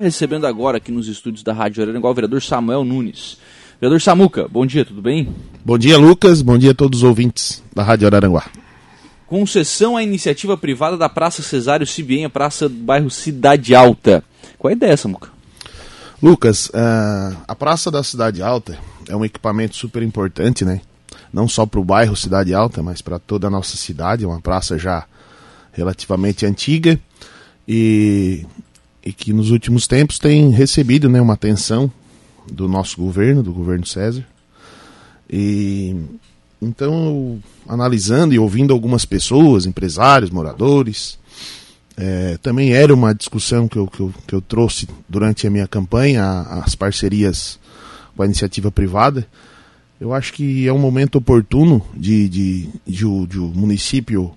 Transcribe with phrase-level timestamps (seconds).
[0.00, 3.36] Recebendo agora aqui nos estúdios da Rádio Araranguá o vereador Samuel Nunes.
[3.80, 5.34] Vereador Samuca, bom dia, tudo bem?
[5.64, 6.40] Bom dia, Lucas.
[6.40, 8.48] Bom dia a todos os ouvintes da Rádio Araranguá.
[9.26, 14.22] Concessão à iniciativa privada da Praça Cesário Cibien, a praça do bairro Cidade Alta.
[14.56, 15.30] Qual é a ideia, Samuca?
[16.22, 18.78] Lucas, uh, a Praça da Cidade Alta
[19.08, 20.80] é um equipamento super importante, né?
[21.32, 24.22] Não só para o bairro Cidade Alta, mas para toda a nossa cidade.
[24.22, 25.04] É uma praça já
[25.72, 27.00] relativamente antiga
[27.66, 28.46] e
[29.08, 31.90] e que nos últimos tempos tem recebido né, uma atenção
[32.52, 34.22] do nosso governo, do governo César.
[35.30, 35.96] E
[36.60, 41.18] então, analisando e ouvindo algumas pessoas, empresários, moradores,
[41.96, 45.66] é, também era uma discussão que eu, que, eu, que eu trouxe durante a minha
[45.66, 47.58] campanha, as parcerias
[48.14, 49.26] com a iniciativa privada.
[49.98, 54.32] Eu acho que é um momento oportuno de, de, de, de, de o município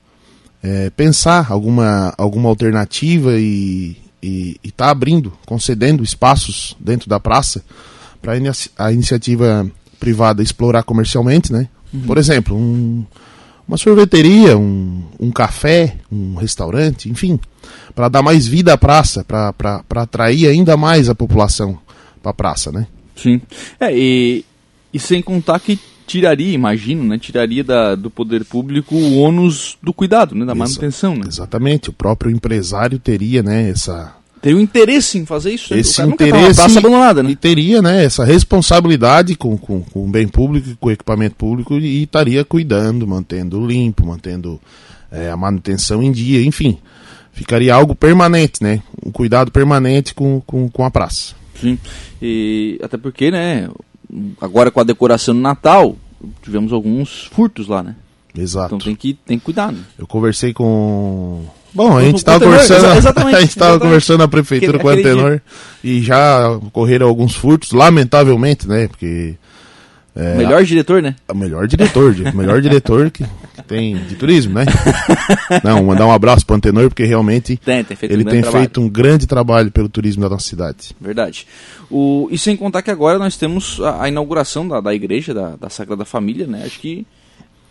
[0.64, 7.64] é, pensar alguma, alguma alternativa e, e está abrindo, concedendo espaços dentro da praça
[8.22, 8.34] para
[8.78, 11.68] a iniciativa privada explorar comercialmente, né?
[11.94, 12.02] Uhum.
[12.02, 13.06] Por exemplo, um,
[13.68, 17.40] uma sorveteria, um, um café, um restaurante, enfim,
[17.96, 21.80] para dar mais vida à praça, para atrair ainda mais a população
[22.22, 22.88] para a praça, né?
[23.16, 23.42] Sim.
[23.80, 24.46] É, e,
[24.94, 29.94] e sem contar que tiraria, imagino, né, tiraria da, do poder público o ônus do
[29.94, 31.16] cuidado, né, da manutenção.
[31.16, 31.24] Né?
[31.28, 35.74] Exatamente, o próprio empresário teria, né, essa teria o interesse em fazer isso.
[35.74, 37.32] Esse interesse praça abandonada, né?
[37.32, 41.76] E teria, né, essa responsabilidade com, com, com o bem público, com o equipamento público
[41.76, 44.60] e estaria cuidando, mantendo limpo, mantendo
[45.12, 46.80] é, a manutenção em dia, enfim,
[47.32, 51.36] ficaria algo permanente, né, um cuidado permanente com, com, com a praça.
[51.60, 51.78] Sim,
[52.22, 53.70] e até porque, né,
[54.40, 55.96] agora com a decoração do Natal,
[56.42, 57.96] tivemos alguns furtos lá, né?
[58.36, 58.76] Exato.
[58.76, 59.80] Então tem que, tem que cuidar, né?
[59.98, 61.44] Eu conversei com.
[61.74, 65.40] Bom, a gente estava conversando, exatamente, a gente estava conversando na prefeitura com o Antenor
[65.84, 68.88] e já ocorreram alguns furtos, lamentavelmente, né?
[68.88, 69.36] Porque
[70.14, 71.16] é, melhor diretor, né?
[71.30, 74.66] O melhor diretor, o melhor diretor que, que, tem de turismo, né?
[75.64, 78.64] Não, mandar um abraço para o Antenor, porque realmente tem, tem ele um tem trabalho.
[78.64, 80.94] feito um grande trabalho pelo turismo da nossa cidade.
[81.00, 81.48] Verdade.
[81.90, 85.56] O, e sem contar que agora nós temos a, a inauguração da, da igreja, da,
[85.56, 86.64] da Sagrada Família, né?
[86.66, 87.08] Acho que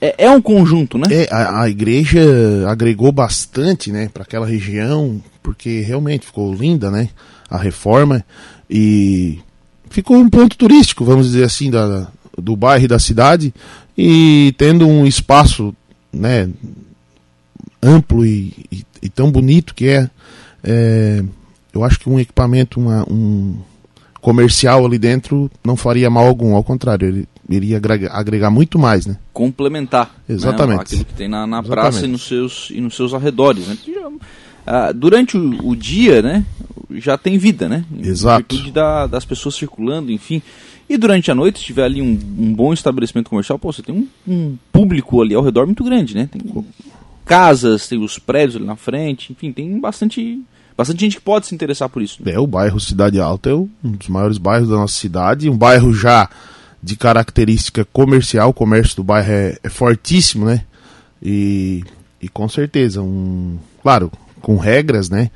[0.00, 1.06] é, é um conjunto, né?
[1.10, 2.20] É, a, a igreja
[2.68, 7.08] agregou bastante, né, para aquela região, porque realmente ficou linda, né?
[7.48, 8.24] A reforma
[8.68, 9.40] e
[9.90, 12.08] ficou um ponto turístico, vamos dizer assim, da,
[12.38, 13.52] do bairro e da cidade
[13.98, 15.74] e tendo um espaço,
[16.12, 16.48] né,
[17.82, 20.08] amplo e, e, e tão bonito que é,
[20.62, 21.22] é,
[21.72, 23.56] eu acho que um equipamento, uma, um
[24.20, 29.06] comercial ali dentro não faria mal algum, ao contrário, ele iria agregar, agregar muito mais,
[29.06, 29.16] né?
[29.32, 30.14] Complementar.
[30.28, 30.76] Né, Exatamente.
[30.76, 33.76] Né, aquilo que tem na, na praça e nos seus, e nos seus arredores, né?
[34.66, 36.44] Ah, durante o, o, dia, né,
[36.92, 37.84] já tem vida, né?
[38.02, 38.54] Exato.
[38.54, 40.42] Em da, das pessoas circulando, enfim.
[40.88, 43.94] E durante a noite, se tiver ali um, um bom estabelecimento comercial, pô, você tem
[43.94, 46.28] um, um, público ali ao redor muito grande, né?
[46.30, 46.42] Tem
[47.24, 50.42] casas, tem os prédios ali na frente, enfim, tem bastante
[50.76, 52.20] bastante gente que pode se interessar por isso.
[52.24, 52.32] Né?
[52.32, 55.92] É, o bairro Cidade Alta é um dos maiores bairros da nossa cidade, um bairro
[55.92, 56.28] já
[56.82, 60.62] de característica comercial, o comércio do bairro é, é fortíssimo, né?
[61.22, 61.84] E,
[62.20, 64.10] e com certeza, um, claro,
[64.40, 65.30] com regras, né?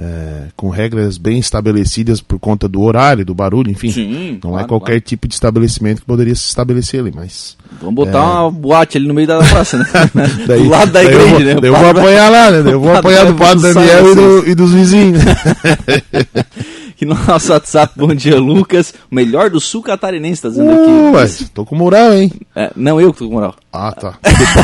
[0.00, 3.92] É, com regras bem estabelecidas por conta do horário, do barulho, enfim.
[3.92, 5.00] Sim, não é claro, é qualquer claro.
[5.02, 7.56] tipo de estabelecimento que poderia se estabelecer ali, mas.
[7.80, 8.22] Vamos botar é...
[8.22, 9.84] uma boate ali no meio da praça, né?
[10.48, 11.56] daí, do lado da igreja, eu vou, né?
[11.62, 12.72] Eu vou apoiar lá, né?
[12.72, 15.22] Eu vou apoiar do Padre Daniel e, do, e dos vizinhos.
[17.02, 17.92] aqui no nosso WhatsApp.
[17.96, 18.94] Bom dia, Lucas.
[19.10, 21.44] O melhor do sul catarinense, tá dizendo uh, aqui.
[21.52, 22.32] tô com moral, hein?
[22.54, 23.54] É, não, eu que tô com moral.
[23.72, 24.18] Ah, tá.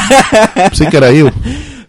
[0.70, 1.30] Pensei que era eu.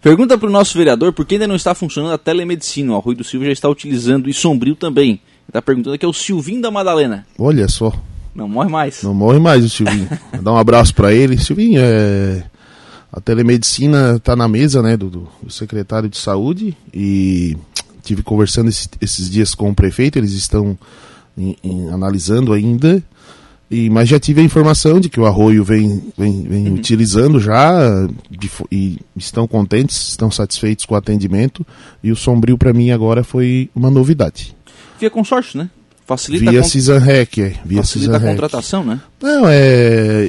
[0.02, 2.92] Pergunta para o nosso vereador por que ainda não está funcionando a telemedicina.
[2.92, 5.10] O Rui do Silva já está utilizando e Sombrio também.
[5.10, 7.26] Ele está perguntando aqui é o Silvinho da Madalena.
[7.38, 7.92] Olha só.
[8.34, 9.02] Não morre mais.
[9.02, 10.08] Não morre mais o Silvinho.
[10.40, 11.36] Dá um abraço para ele.
[11.38, 12.44] Silvinho, é...
[13.12, 17.56] a telemedicina está na mesa né, do, do secretário de saúde e
[18.00, 20.78] tive conversando esse, esses dias com o prefeito, eles estão
[21.36, 23.02] em, em, analisando ainda.
[23.70, 26.74] E, mas já tive a informação de que o Arroio vem, vem, vem uhum.
[26.74, 31.64] utilizando já de, e estão contentes, estão satisfeitos com o atendimento.
[32.02, 34.56] E o Sombrio para mim agora foi uma novidade.
[34.98, 35.70] Via consórcio, né?
[36.04, 37.54] Facilita via a Cisanrec, é.
[37.64, 39.00] Via Facilita a contratação, né?
[39.22, 40.28] Não, é.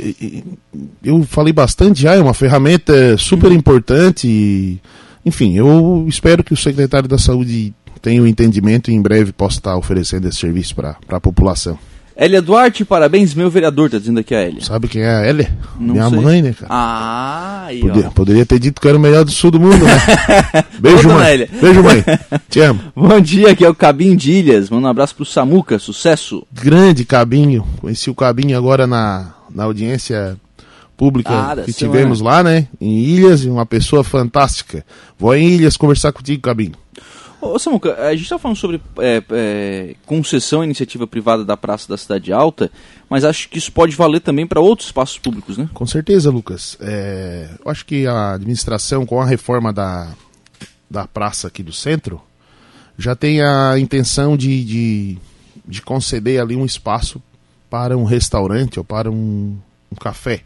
[1.03, 3.57] Eu falei bastante já, é uma ferramenta super uhum.
[3.57, 4.27] importante.
[4.27, 4.79] E,
[5.25, 9.31] enfim, eu espero que o secretário da Saúde tenha o um entendimento e em breve
[9.31, 11.77] possa estar oferecendo esse serviço para a população.
[12.15, 14.61] Elia Duarte, parabéns, meu vereador, tá dizendo aqui a Elia.
[14.61, 15.51] Sabe quem é a Elia?
[15.79, 16.19] Não Minha sei.
[16.19, 16.67] mãe, né, cara?
[16.69, 18.09] Ah, aí, ó.
[18.11, 19.91] poderia ter dito que era o melhor do sul do mundo, né?
[20.77, 21.47] Beijo, mãe.
[21.59, 22.03] Beijo, mãe.
[22.49, 22.79] Te amo.
[22.95, 24.69] Bom dia, aqui é o Cabinho de Ilhas.
[24.69, 26.45] Manda um abraço pro Samuca, sucesso.
[26.51, 27.65] Grande Cabinho.
[27.79, 30.37] Conheci o Cabinho agora na, na audiência
[31.01, 31.97] pública Ah, que semana.
[31.97, 32.67] tivemos lá, né?
[32.79, 34.85] Em Ilhas, e uma pessoa fantástica.
[35.17, 36.73] Vou em Ilhas conversar contigo, Cabinho.
[37.41, 41.89] Ô, Samuca, a gente tá falando sobre é, é, concessão à iniciativa privada da Praça
[41.89, 42.69] da Cidade Alta,
[43.09, 45.67] mas acho que isso pode valer também para outros espaços públicos, né?
[45.73, 46.77] Com certeza, Lucas.
[46.79, 50.13] É, eu acho que a administração, com a reforma da,
[50.87, 52.21] da praça aqui do centro,
[52.95, 55.17] já tem a intenção de, de,
[55.67, 57.19] de conceder ali um espaço
[57.71, 59.57] para um restaurante ou para um,
[59.91, 60.43] um café.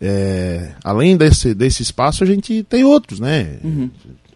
[0.00, 3.58] É, além desse, desse espaço, a gente tem outros, né?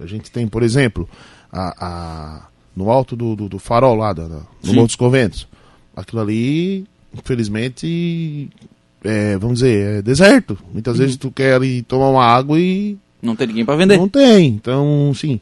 [0.00, 1.08] A gente tem, por exemplo,
[1.52, 4.72] a, a- no alto do, do, do farol lá, da- da- no.
[4.74, 5.46] Morro dos Conventos.
[5.94, 8.48] Aquilo ali, infelizmente,
[9.04, 10.56] é, vamos dizer, é deserto.
[10.72, 13.96] Muitas vezes tu quer ali tomar uma água e Não tem ninguém para vender.
[13.98, 14.46] não tem.
[14.48, 15.40] Então, sim,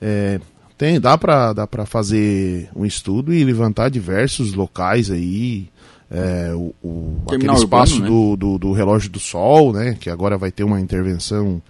[0.00, 0.40] é,
[0.78, 5.68] tem, dá pra, dá pra fazer um estudo e levantar diversos locais aí.
[6.10, 9.96] É, o, o- aquele espaço urbano, do, do, do relógio do sol, né?
[9.98, 11.60] Que agora vai ter uma intervenção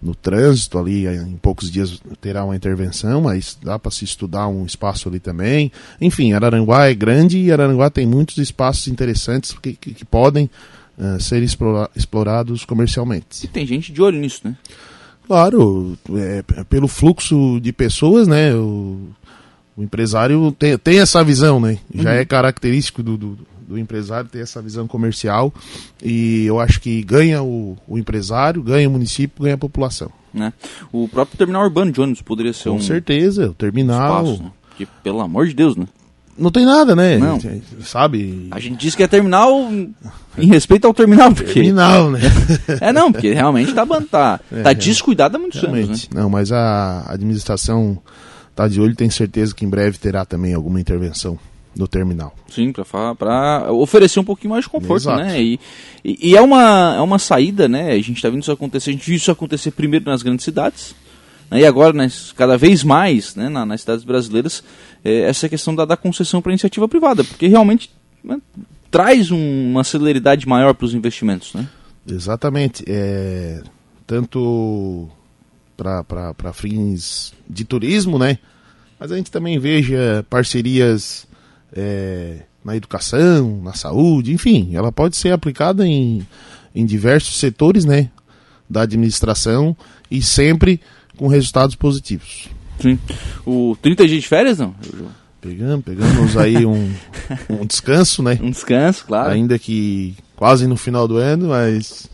[0.00, 4.66] no trânsito ali, em poucos dias terá uma intervenção, mas dá para se estudar um
[4.66, 5.70] espaço ali também.
[6.00, 10.50] Enfim, Araranguá é grande e Araranguá tem muitos espaços interessantes que, que, que podem
[10.98, 13.44] eh, ser explora- explorados comercialmente.
[13.44, 14.56] E tem gente de olho nisso, né?
[15.26, 18.52] Claro, é, p- pelo fluxo de pessoas, né?
[18.54, 19.08] O,
[19.76, 21.78] o empresário tem, tem essa visão, né?
[21.94, 23.38] Já é característico do, do,
[23.72, 25.52] do empresário ter essa visão comercial.
[26.02, 30.10] E eu acho que ganha o, o empresário, ganha o município, ganha a população.
[30.32, 30.52] né?
[30.92, 34.24] O próprio terminal urbano de ônibus poderia ser Com um certeza, o terminal.
[34.24, 34.50] espaço, né?
[34.68, 35.86] Porque, pelo amor de Deus, né?
[36.38, 37.18] Não tem nada, né?
[37.18, 37.38] Não.
[37.82, 38.48] Sabe?
[38.50, 39.70] A gente diz que é terminal
[40.38, 41.52] em respeito ao terminal, porque...
[41.52, 42.20] Terminal, né?
[42.80, 45.80] É, não, porque realmente tá, tá, É, tá descuidado há muitos anos, né?
[45.80, 46.08] Realmente.
[46.14, 47.98] Não, mas a administração
[48.54, 51.38] tá de olho, tem certeza que em breve terá também alguma intervenção
[51.76, 52.34] no terminal.
[52.50, 52.72] Sim,
[53.18, 55.22] pra oferecer um pouquinho mais de conforto, Exato.
[55.22, 55.40] né?
[55.42, 55.58] E,
[56.04, 57.92] e, e é, uma, é uma saída, né?
[57.92, 60.94] A gente tá vendo isso acontecer, a gente viu isso acontecer primeiro nas grandes cidades,
[61.50, 61.60] né?
[61.60, 64.62] e agora, nas, cada vez mais, né, na- nas cidades brasileiras,
[65.04, 67.90] é, essa questão da, da concessão para iniciativa privada, porque realmente
[68.22, 68.38] né,
[68.90, 71.66] traz um- uma celeridade maior para os investimentos, né?
[72.06, 72.84] Exatamente.
[72.86, 73.62] É,
[74.06, 75.08] tanto
[75.76, 78.38] para fins de turismo, né?
[78.98, 81.26] Mas a gente também veja parcerias
[81.74, 86.26] é, na educação, na saúde, enfim, ela pode ser aplicada em,
[86.74, 88.10] em diversos setores, né?
[88.68, 89.76] Da administração
[90.10, 90.80] e sempre
[91.16, 92.48] com resultados positivos.
[92.80, 92.98] Sim.
[93.46, 94.74] O 30 dias de férias, não?
[95.40, 96.92] Pegamos, pegamos aí um,
[97.50, 98.38] um descanso, né?
[98.40, 99.30] Um descanso, claro.
[99.30, 102.08] ainda que quase no final do ano, mas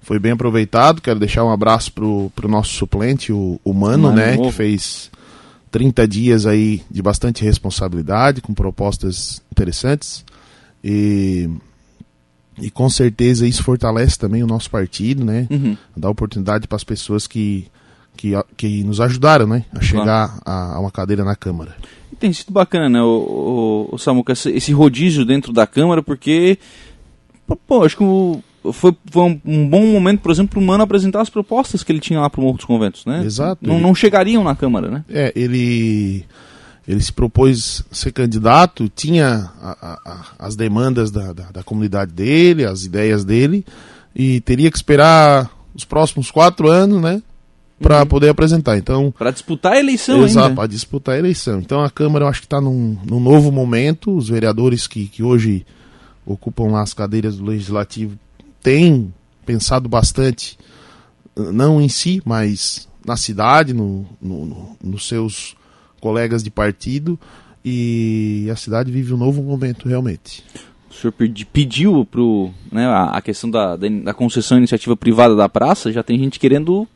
[0.00, 1.02] foi bem aproveitado.
[1.02, 4.36] Quero deixar um abraço pro, pro nosso suplente, o, o Mano, Mano né?
[4.36, 4.48] novo.
[4.48, 5.10] Que fez
[5.70, 10.24] 30 dias aí de bastante responsabilidade, com propostas interessantes.
[10.82, 11.48] E,
[12.60, 15.46] e com certeza isso fortalece também o nosso partido, né?
[15.50, 15.76] Uhum.
[15.96, 17.66] Dá oportunidade para as pessoas que,
[18.16, 19.64] que, que nos ajudaram, né?
[19.72, 21.76] A chegar a, a uma cadeira na Câmara.
[22.12, 26.58] E tem sido bacana, né, o, o, o Samuca, esse, rodízio dentro da Câmara, porque,
[27.66, 30.82] pô, acho que o- foi, foi um, um bom momento, por exemplo, para o Mano
[30.82, 33.22] apresentar as propostas que ele tinha lá para o Morro dos Conventos, né?
[33.24, 33.66] Exato.
[33.66, 35.04] Não, não chegariam na Câmara, né?
[35.08, 36.24] É, ele,
[36.86, 42.12] ele se propôs ser candidato, tinha a- a- a- as demandas da, da, da comunidade
[42.12, 43.64] dele, as ideias dele,
[44.14, 47.22] e teria que esperar os próximos quatro anos, né,
[47.80, 48.76] para poder apresentar.
[48.76, 51.60] Então, Para disputar a eleição exato, para disputar a eleição.
[51.60, 54.16] Então, a Câmara eu acho que está num, num novo momento.
[54.16, 55.64] Os vereadores que, que hoje
[56.26, 58.18] ocupam lá as cadeiras do Legislativo
[58.68, 59.14] têm
[59.46, 60.58] pensado bastante,
[61.34, 65.56] eh, não em si, mas na cidade, no, no- no- nos seus
[66.02, 67.18] colegas de partido,
[67.64, 70.44] e a cidade vive um novo momento realmente.
[70.90, 75.34] O senhor pedi- pediu pro, né, a, questão da, da, da concessão à iniciativa privada
[75.34, 76.86] da praça, já tem gente querendo...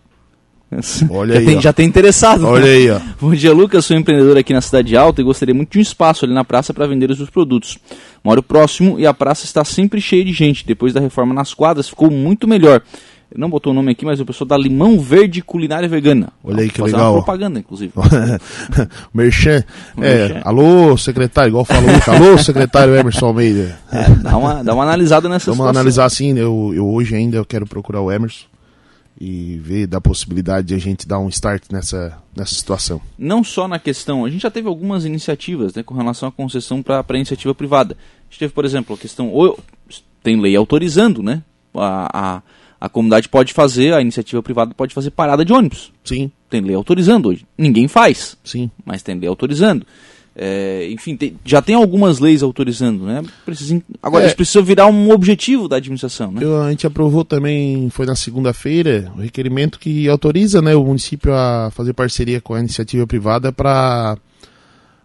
[1.10, 2.46] Olha já, aí, tem, já tem interessado.
[2.46, 3.00] Olha aí, ó.
[3.20, 3.84] Bom dia, Lucas.
[3.84, 6.72] Sou empreendedor aqui na Cidade Alta e gostaria muito de um espaço ali na praça
[6.72, 7.78] para vender os meus produtos.
[8.24, 10.66] Moro próximo e a praça está sempre cheia de gente.
[10.66, 12.82] Depois da reforma nas quadras ficou muito melhor.
[13.30, 16.28] Ele não botou o nome aqui, mas o pessoal da Limão Verde Culinária Vegana.
[16.44, 17.14] Olha aí que fazer legal.
[17.14, 17.92] Uma propaganda, inclusive.
[19.12, 19.64] Merchan.
[19.98, 23.78] É, alô, secretário, igual falou, alô, secretário Emerson Almeida.
[23.90, 25.70] É, dá, uma, dá uma analisada nessa Vamos situação.
[25.70, 28.51] analisar assim, eu, eu hoje ainda eu quero procurar o Emerson
[29.20, 33.00] e ver da possibilidade de a gente dar um start nessa, nessa situação.
[33.18, 36.82] Não só na questão, a gente já teve algumas iniciativas né, com relação à concessão
[36.82, 37.96] para a iniciativa privada.
[37.96, 39.58] A gente teve, por exemplo, a questão, ou,
[40.22, 41.42] tem lei autorizando, né?
[41.74, 42.42] A, a,
[42.80, 45.92] a comunidade pode fazer, a iniciativa privada pode fazer parada de ônibus.
[46.04, 46.30] Sim.
[46.48, 47.46] Tem lei autorizando hoje.
[47.56, 48.36] Ninguém faz.
[48.44, 48.70] Sim.
[48.84, 49.86] Mas tem lei autorizando.
[50.34, 53.22] É, enfim, tem, já tem algumas leis autorizando, né?
[54.02, 54.26] Agora, é.
[54.26, 56.42] isso precisa virar um objetivo da administração, né?
[56.42, 61.34] Eu, a gente aprovou também, foi na segunda-feira, o requerimento que autoriza né, o município
[61.34, 64.16] a fazer parceria com a iniciativa privada para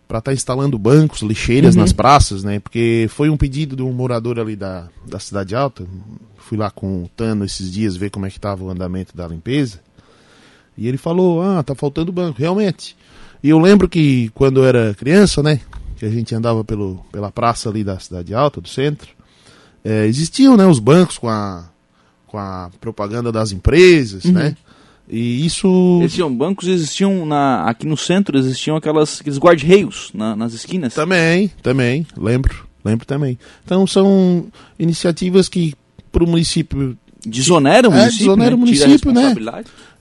[0.08, 1.82] para estar tá instalando bancos, lixeiras uhum.
[1.82, 2.60] nas praças, né?
[2.60, 5.86] Porque foi um pedido de um morador ali da, da Cidade Alta.
[6.38, 9.28] Fui lá com o Tano esses dias ver como é que estava o andamento da
[9.28, 9.82] limpeza.
[10.78, 12.96] E ele falou, ah, tá faltando banco, realmente.
[13.48, 15.62] E eu lembro que quando eu era criança, né?
[15.96, 19.08] Que a gente andava pelo, pela praça ali da Cidade Alta, do centro.
[19.86, 21.64] É, existiam né, os bancos com a,
[22.26, 24.34] com a propaganda das empresas, uhum.
[24.34, 24.58] né?
[25.08, 26.00] E isso.
[26.02, 30.94] Existiam bancos, existiam na, aqui no centro, existiam aquelas, aqueles guarda-reios na, nas esquinas.
[30.94, 33.40] Também, também, lembro, lembro também.
[33.64, 35.74] Então são iniciativas que
[36.12, 36.98] para o município.
[37.26, 38.26] Desoneram o é, município.
[38.26, 38.56] Desonera né?
[38.58, 39.34] o município, né?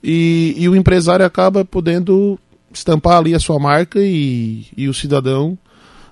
[0.03, 2.37] E, e o empresário acaba podendo
[2.77, 5.59] estampar ali a sua marca e, e o cidadão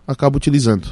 [0.06, 0.88] acaba utilizando.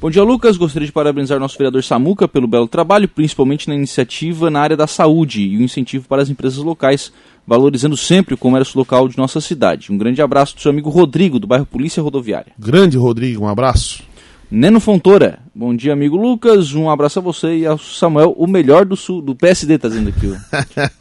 [0.00, 0.56] Bom dia, Lucas.
[0.56, 4.86] Gostaria de parabenizar nosso vereador Samuca pelo belo trabalho, principalmente na iniciativa na área da
[4.86, 7.10] saúde e o incentivo para as empresas locais,
[7.46, 9.90] valorizando sempre o comércio local de nossa cidade.
[9.90, 12.52] Um grande abraço do seu amigo Rodrigo, do bairro Polícia Rodoviária.
[12.58, 14.02] Grande Rodrigo, um abraço.
[14.48, 16.72] Neno Fontoura, bom dia, amigo Lucas.
[16.72, 20.10] Um abraço a você e ao Samuel, o melhor do sul, do PSD, tá dizendo
[20.10, 20.32] aqui.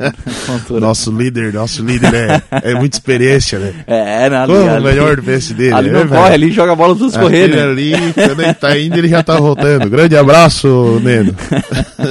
[0.81, 3.73] nosso líder, nosso líder é, é muita experiência, né?
[3.85, 4.51] É, nada.
[4.51, 5.99] Como o melhor do PSD, ali né?
[5.99, 7.59] não corre, ali joga a bola dos correndo.
[7.59, 9.91] ali, quando ele tá indo, ele já tá voltando.
[9.91, 11.35] Grande abraço, Neno.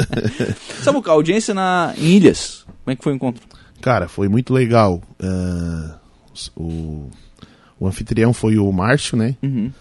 [0.83, 3.43] Samuca, audiência na, em Ilhas, como é que foi o encontro?
[3.81, 5.03] Cara, foi muito legal.
[5.21, 5.95] Uh,
[6.57, 7.11] o,
[7.81, 9.35] o anfitrião foi o Márcio, né?
[9.43, 9.73] Uhum.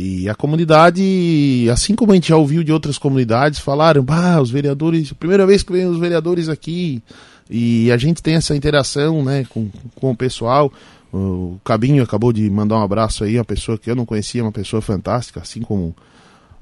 [0.00, 4.48] E a comunidade, assim como a gente já ouviu de outras comunidades, falaram, bah, os
[4.48, 7.02] vereadores, primeira vez que vem os vereadores aqui,
[7.50, 10.72] e a gente tem essa interação, né, com, com o pessoal.
[11.12, 14.52] O Cabinho acabou de mandar um abraço aí, uma pessoa que eu não conhecia, uma
[14.52, 15.86] pessoa fantástica, assim como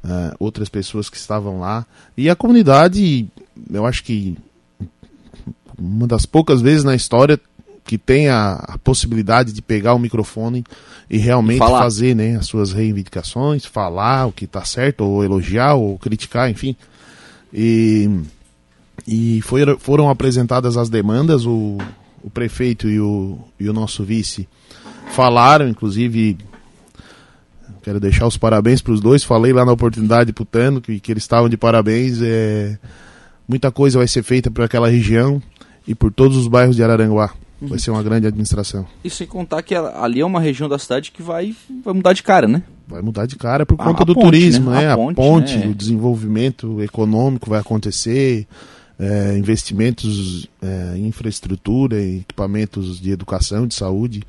[0.03, 1.85] uh, outras pessoas que estavam lá.
[2.17, 3.29] E a comunidade,
[3.71, 4.35] eu acho que
[5.79, 7.39] uma das poucas vezes na história
[7.87, 10.65] que tem a, a possibilidade de pegar o microfone
[11.09, 11.83] e realmente falar.
[11.83, 16.75] fazer né, as suas reivindicações, falar o que está certo, ou elogiar, ou criticar, enfim.
[17.55, 18.11] E,
[19.07, 21.79] e foi, foram apresentadas as demandas, o,
[22.23, 24.49] o prefeito e o, e o nosso vice
[25.13, 26.37] falaram, inclusive
[27.83, 29.23] quero deixar os parabéns para os dois.
[29.23, 32.21] Falei lá na oportunidade para o Tano que, que eles estavam de parabéns.
[32.21, 32.77] É,
[33.47, 35.41] muita coisa vai ser feita por aquela região
[35.87, 37.33] e por todos os bairros de Araranguá.
[37.61, 37.69] Uhum.
[37.69, 38.87] Vai ser uma grande administração.
[39.03, 42.23] E sem contar que ali é uma região da cidade que vai, vai mudar de
[42.23, 42.63] cara, né?
[42.87, 44.81] Vai mudar de cara por conta a, do ponte, turismo, né?
[44.81, 44.89] né?
[44.89, 45.67] A, a ponte, ponte né?
[45.67, 48.47] o desenvolvimento econômico vai acontecer,
[48.99, 54.23] é, investimentos é, em infraestrutura, em equipamentos de educação, de saúde.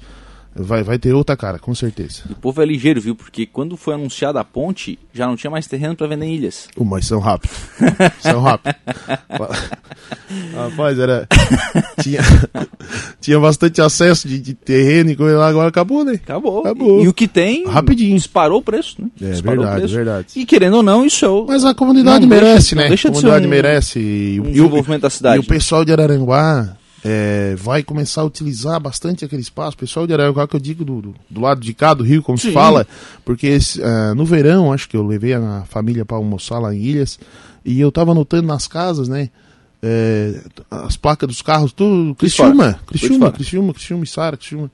[0.63, 2.23] Vai, vai ter outra cara, com certeza.
[2.29, 3.15] o povo é ligeiro, viu?
[3.15, 6.67] Porque quando foi anunciada a ponte, já não tinha mais terreno para vender ilhas.
[6.75, 7.57] Uh, mas são rápidos.
[8.19, 8.79] são rápidos.
[10.53, 11.27] Rapaz, era.
[12.01, 12.21] tinha,
[13.19, 16.13] tinha bastante acesso de, de terreno e coisa lá, agora acabou, né?
[16.13, 16.61] Acabou.
[16.61, 17.01] Acabou.
[17.01, 17.65] E, e o que tem.
[17.67, 18.15] Rapidinho.
[18.15, 19.09] Disparou o preço, né?
[19.21, 19.95] É disparou verdade, preço.
[19.95, 20.27] verdade.
[20.35, 21.45] E querendo ou não, isso é o.
[21.47, 22.87] Mas a comunidade não merece, deixa, né?
[22.87, 23.99] Deixa a de comunidade ser um, merece.
[23.99, 25.37] Um e, desenvolvimento da cidade.
[25.37, 29.75] E o pessoal de Araranguá é, vai começar a utilizar bastante aquele espaço.
[29.75, 32.23] O pessoal de Araranguá, que eu digo do, do, do, lado de cá do rio,
[32.23, 32.47] como Sim.
[32.49, 32.87] se fala,
[33.23, 37.19] porque uh, no verão, acho que eu levei a família para almoçar lá em Ilhas,
[37.63, 39.29] e eu tava notando nas casas, né?
[39.81, 42.15] É, as placas dos carros, tudo.
[42.15, 44.71] Criciúma, Criciúma, Criciúma, Criciúma, Sara, Criciúma.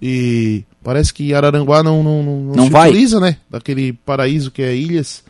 [0.00, 2.90] E parece que Araranguá não, não, não, não, não se vai.
[2.90, 3.38] utiliza, né?
[3.50, 5.24] Daquele paraíso que é Ilhas.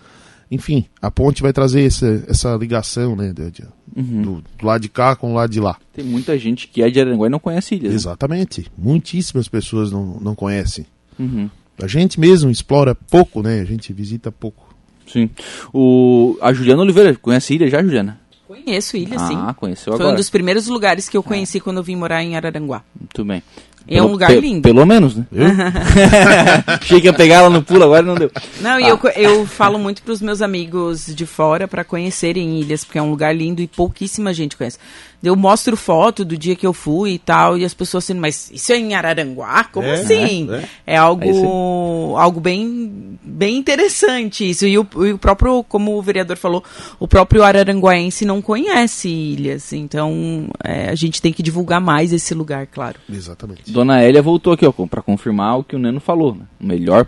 [0.51, 3.33] Enfim, a ponte vai trazer essa, essa ligação, né?
[3.33, 3.65] De, de,
[3.97, 4.23] uhum.
[4.23, 5.77] do, do, lado de cá com o lado de lá.
[5.93, 7.95] Tem muita gente que é de Araranguá e não conhece ilhas.
[7.95, 8.63] Exatamente.
[8.63, 8.67] Né?
[8.77, 10.87] Muitíssimas pessoas não, não conhecem.
[11.19, 11.49] Uhum.
[11.83, 13.61] A gente mesmo explora pouco, né?
[13.61, 14.75] A gente visita pouco.
[15.07, 15.29] Sim.
[15.73, 18.21] O, a Juliana Oliveira, conhece ilha já, Juliana?
[18.47, 19.35] Conheço Ilha, ah, sim.
[19.37, 20.13] Ah, conheceu Foi agora.
[20.13, 21.61] um dos primeiros lugares que eu conheci é.
[21.61, 22.83] quando eu vim morar em Araranguá.
[22.99, 23.43] Muito bem.
[23.87, 24.63] É um lugar pe lindo.
[24.63, 25.27] Pelo menos, né?
[26.81, 28.31] Achei que ia pegar ela no pulo, agora não deu.
[28.61, 28.81] Não, ah.
[28.81, 32.99] e eu, eu falo muito para os meus amigos de fora para conhecerem ilhas, porque
[32.99, 34.79] é um lugar lindo e pouquíssima gente conhece.
[35.23, 38.51] Eu mostro foto do dia que eu fui e tal, e as pessoas assim, mas
[38.53, 39.65] isso é em Araranguá?
[39.65, 40.49] Como é, assim?
[40.87, 44.67] É, é algo, algo bem, bem interessante isso.
[44.67, 46.63] E o, e o, próprio, como o vereador falou,
[46.99, 49.73] o próprio araranguaense não conhece ilhas.
[49.73, 52.99] Então é, a gente tem que divulgar mais esse lugar, claro.
[53.11, 53.71] Exatamente.
[53.71, 56.35] Dona Hélia voltou aqui, ó, para confirmar o que o Neno falou.
[56.35, 56.45] Né?
[56.61, 57.07] O melhor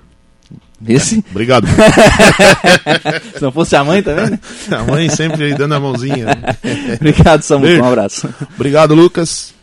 [0.87, 1.25] esse?
[1.31, 1.67] Obrigado.
[3.35, 4.41] Se não fosse a mãe também, né?
[4.71, 6.27] A mãe sempre dando a mãozinha.
[6.27, 6.95] Né?
[7.01, 7.83] Obrigado, Samuel.
[7.83, 8.29] Um abraço.
[8.55, 9.56] Obrigado, Lucas.